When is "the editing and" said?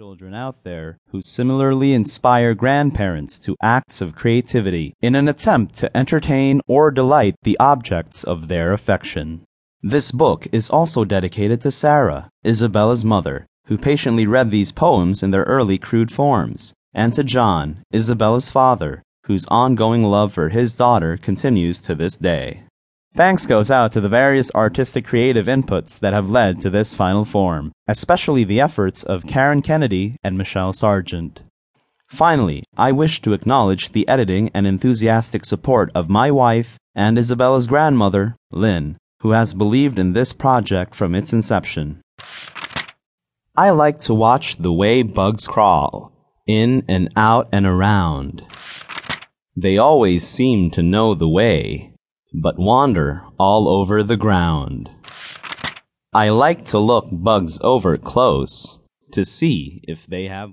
33.90-34.64